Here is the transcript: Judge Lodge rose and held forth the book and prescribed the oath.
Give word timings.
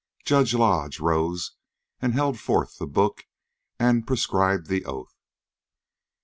Judge 0.25 0.55
Lodge 0.55 0.99
rose 0.99 1.51
and 2.01 2.15
held 2.15 2.39
forth 2.39 2.79
the 2.79 2.87
book 2.87 3.27
and 3.79 4.07
prescribed 4.07 4.65
the 4.65 4.83
oath. 4.83 5.15